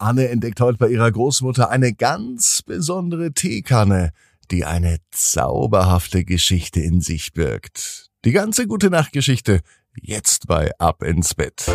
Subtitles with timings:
[0.00, 4.12] Anne entdeckt heute bei ihrer Großmutter eine ganz besondere Teekanne,
[4.50, 8.06] die eine zauberhafte Geschichte in sich birgt.
[8.24, 9.60] Die ganze gute Nachtgeschichte
[10.00, 11.66] jetzt bei Ab ins Bett.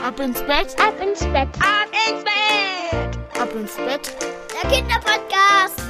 [0.00, 4.16] Ab ins Bett, Ab ins Bett, ab ins Bett, ab ins Bett.
[4.62, 5.82] der Kinderpodcast.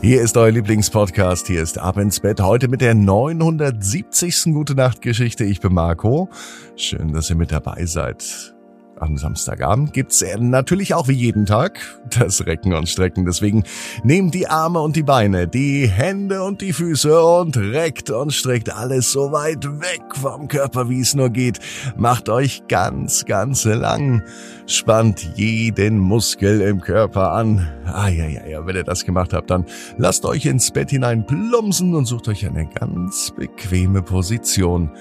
[0.00, 1.46] Hier ist euer Lieblingspodcast.
[1.46, 2.40] Hier ist Ab ins Bett.
[2.40, 4.44] Heute mit der 970.
[4.54, 5.44] Gute Nacht Geschichte.
[5.44, 6.30] Ich bin Marco.
[6.76, 8.54] Schön, dass ihr mit dabei seid.
[9.02, 11.80] Am Samstagabend gibt's natürlich auch wie jeden Tag
[12.16, 13.24] das Recken und Strecken.
[13.24, 13.64] Deswegen
[14.04, 18.72] nehmt die Arme und die Beine, die Hände und die Füße und reckt und streckt
[18.72, 21.58] alles so weit weg vom Körper, wie es nur geht.
[21.96, 24.22] Macht euch ganz, ganz lang.
[24.66, 27.68] Spannt jeden Muskel im Körper an.
[27.86, 28.64] Ah, ja, ja, ja.
[28.64, 29.66] Wenn ihr das gemacht habt, dann
[29.98, 34.92] lasst euch ins Bett hinein plumpsen und sucht euch eine ganz bequeme Position.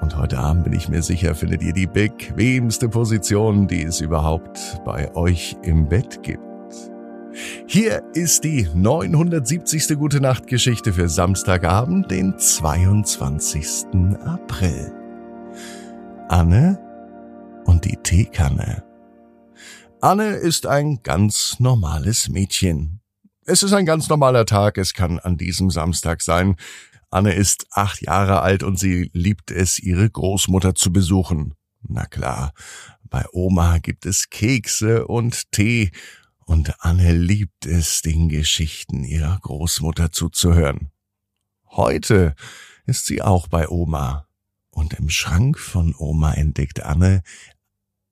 [0.00, 4.80] Und heute Abend bin ich mir sicher, findet ihr die bequemste Position, die es überhaupt
[4.84, 6.42] bei euch im Bett gibt.
[7.66, 9.98] Hier ist die 970.
[9.98, 13.86] Gute Nacht Geschichte für Samstagabend, den 22.
[14.24, 14.92] April.
[16.28, 16.78] Anne
[17.64, 18.84] und die Teekanne.
[20.00, 23.00] Anne ist ein ganz normales Mädchen.
[23.44, 26.56] Es ist ein ganz normaler Tag, es kann an diesem Samstag sein.
[27.10, 31.54] Anne ist acht Jahre alt und sie liebt es, ihre Großmutter zu besuchen.
[31.82, 32.52] Na klar,
[33.04, 35.90] bei Oma gibt es Kekse und Tee,
[36.44, 40.90] und Anne liebt es, den Geschichten ihrer Großmutter zuzuhören.
[41.66, 42.34] Heute
[42.86, 44.26] ist sie auch bei Oma,
[44.70, 47.22] und im Schrank von Oma entdeckt Anne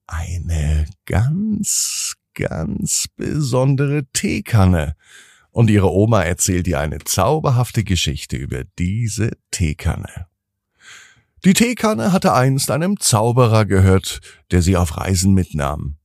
[0.06, 4.96] eine ganz, ganz besondere Teekanne,
[5.56, 10.26] und ihre Oma erzählt ihr eine zauberhafte Geschichte über diese Teekanne.
[11.46, 15.96] Die Teekanne hatte einst einem Zauberer gehört, der sie auf Reisen mitnahm.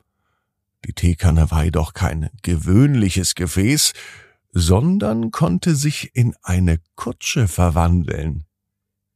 [0.85, 3.91] Die Teekanne war jedoch kein gewöhnliches Gefäß,
[4.53, 8.45] sondern konnte sich in eine Kutsche verwandeln.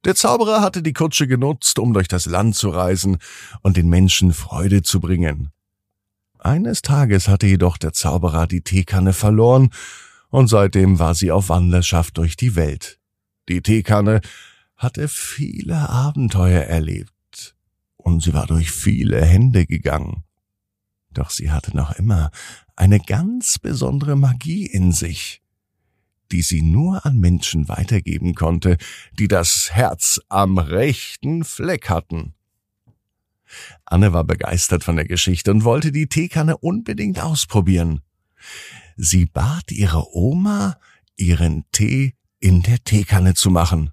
[0.04, 3.20] Der Zauberer hatte die Kutsche genutzt, um durch das Land zu reisen
[3.62, 5.52] und den Menschen Freude zu bringen.
[6.40, 9.70] Eines Tages hatte jedoch der Zauberer die Teekanne verloren
[10.30, 13.00] und seitdem war sie auf Wanderschaft durch die Welt.
[13.50, 14.22] Die Teekanne
[14.76, 17.56] hatte viele Abenteuer erlebt
[17.98, 20.24] und sie war durch viele Hände gegangen.
[21.12, 22.30] Doch sie hatte noch immer
[22.76, 25.42] eine ganz besondere Magie in sich,
[26.32, 28.78] die sie nur an Menschen weitergeben konnte,
[29.14, 32.34] die das Herz am rechten Fleck hatten.
[33.86, 38.02] Anne war begeistert von der Geschichte und wollte die Teekanne unbedingt ausprobieren.
[38.98, 40.78] Sie bat ihre Oma,
[41.16, 43.92] ihren Tee in der Teekanne zu machen.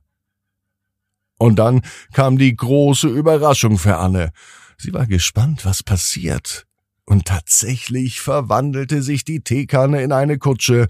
[1.38, 1.82] Und dann
[2.12, 4.32] kam die große Überraschung für Anne.
[4.78, 6.66] Sie war gespannt, was passiert.
[7.04, 10.86] Und tatsächlich verwandelte sich die Teekanne in eine Kutsche,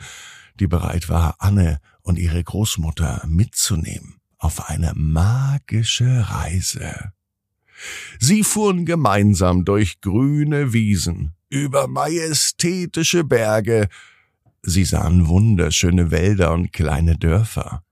[0.61, 7.13] die bereit war, Anne und ihre Großmutter mitzunehmen auf eine magische Reise.
[8.19, 13.89] Sie fuhren gemeinsam durch grüne Wiesen, über majestätische Berge.
[14.63, 17.85] Sie sahen wunderschöne Wälder und kleine Dörfer.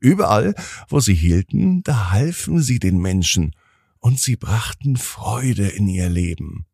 [0.00, 0.54] Überall,
[0.88, 3.54] wo sie hielten, da halfen sie den Menschen
[3.98, 6.64] und sie brachten Freude in ihr Leben.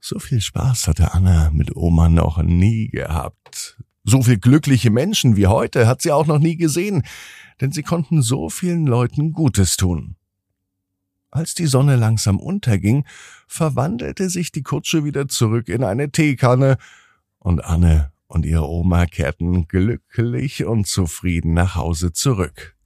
[0.00, 3.78] So viel Spaß hatte Anna mit Oma noch nie gehabt.
[4.04, 7.04] So viel glückliche Menschen wie heute hat sie auch noch nie gesehen,
[7.62, 10.16] denn sie konnten so vielen Leuten Gutes tun.
[11.32, 13.06] Als die Sonne langsam unterging,
[13.48, 16.76] verwandelte sich die Kutsche wieder zurück in eine Teekanne,
[17.38, 22.76] und Anne und ihre Oma kehrten glücklich und zufrieden nach Hause zurück.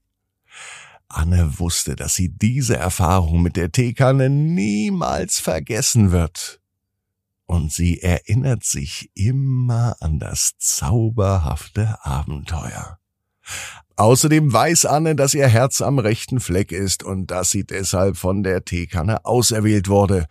[1.09, 6.61] Anne wusste, dass sie diese Erfahrung mit der Teekanne niemals vergessen wird.
[7.47, 12.99] Und sie erinnert sich immer an das zauberhafte Abenteuer.
[13.97, 18.43] Außerdem weiß Anne, dass ihr Herz am rechten Fleck ist und dass sie deshalb von
[18.43, 20.27] der Teekanne auserwählt wurde.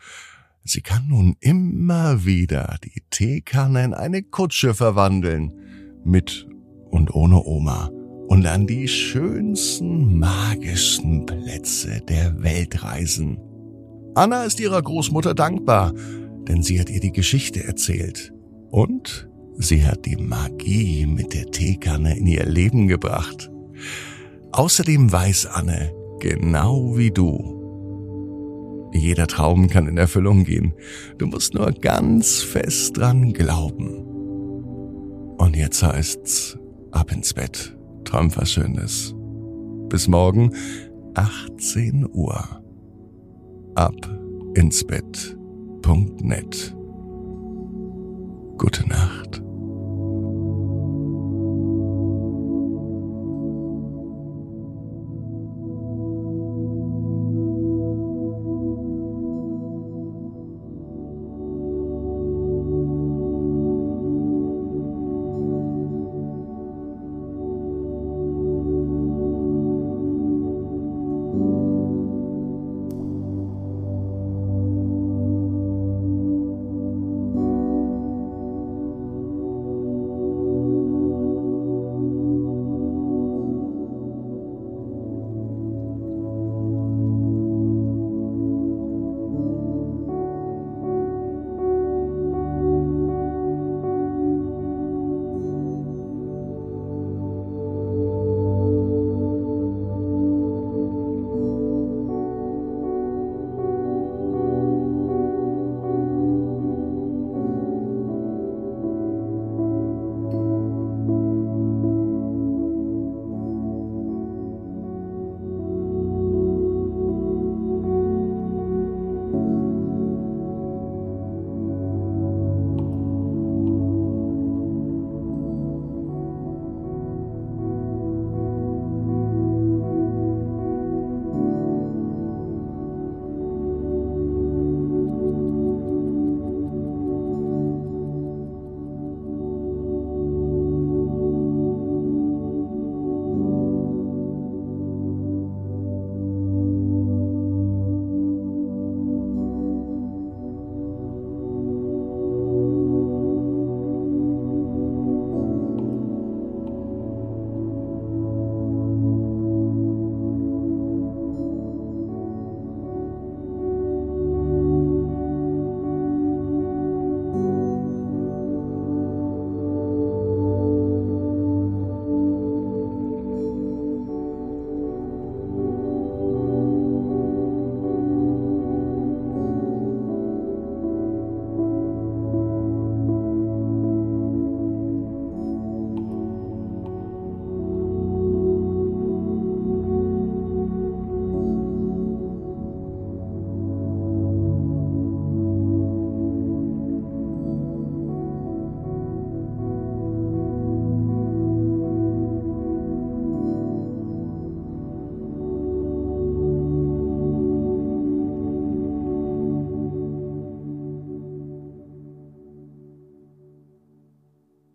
[0.64, 5.52] Sie kann nun immer wieder die Teekanne in eine Kutsche verwandeln,
[6.04, 6.48] mit
[6.92, 7.90] und ohne Oma,
[8.28, 13.40] und an die schönsten, magischsten Plätze der Welt reisen.
[14.16, 15.94] Anna ist ihrer Großmutter dankbar,
[16.48, 18.34] denn sie hat ihr die Geschichte erzählt.
[18.70, 23.50] Und sie hat die Magie mit der Teekanne in ihr Leben gebracht.
[24.52, 27.56] Außerdem weiß Anne, genau wie du,
[28.96, 30.74] jeder Traum kann in Erfüllung gehen.
[31.18, 33.98] Du musst nur ganz fest dran glauben.
[35.38, 36.58] Und jetzt heißt's
[36.92, 37.78] ab ins Bett.
[38.06, 39.14] Träum was Schönes.
[39.90, 40.52] Bis morgen,
[41.16, 42.62] 18 Uhr.
[43.76, 43.96] Ab
[44.56, 45.38] ins Bett.
[48.58, 49.45] Gute Nacht.